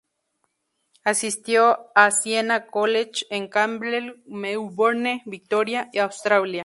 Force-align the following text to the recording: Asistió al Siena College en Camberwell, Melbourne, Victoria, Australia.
Asistió 1.03 1.91
al 1.93 2.11
Siena 2.11 2.65
College 2.65 3.27
en 3.29 3.47
Camberwell, 3.47 4.23
Melbourne, 4.25 5.21
Victoria, 5.27 5.91
Australia. 6.01 6.59